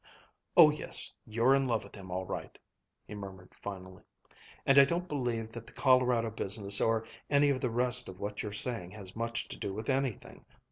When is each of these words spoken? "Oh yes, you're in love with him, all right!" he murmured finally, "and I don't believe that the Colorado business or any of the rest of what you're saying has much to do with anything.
"Oh 0.57 0.71
yes, 0.71 1.13
you're 1.27 1.53
in 1.53 1.67
love 1.67 1.83
with 1.83 1.93
him, 1.93 2.09
all 2.09 2.25
right!" 2.25 2.57
he 3.05 3.13
murmured 3.13 3.53
finally, 3.53 4.01
"and 4.65 4.79
I 4.79 4.83
don't 4.83 5.07
believe 5.07 5.51
that 5.51 5.67
the 5.67 5.73
Colorado 5.73 6.31
business 6.31 6.81
or 6.81 7.05
any 7.29 7.51
of 7.51 7.61
the 7.61 7.69
rest 7.69 8.09
of 8.09 8.19
what 8.19 8.41
you're 8.41 8.51
saying 8.51 8.89
has 8.93 9.15
much 9.15 9.47
to 9.49 9.57
do 9.57 9.75
with 9.75 9.91
anything. 9.91 10.43